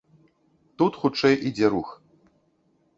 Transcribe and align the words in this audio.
Тут 0.83 0.97
хутчэй 1.05 1.39
ідзе 1.51 1.71
рух. 1.77 1.95